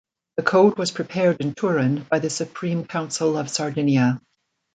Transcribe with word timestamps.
The 0.37 0.41
code 0.41 0.79
was 0.79 0.89
prepared 0.89 1.41
in 1.41 1.53
Turin 1.53 2.07
by 2.09 2.17
the 2.17 2.31
Supreme 2.31 2.85
Council 2.87 3.37
of 3.37 3.51
Sardinia. 3.51 4.19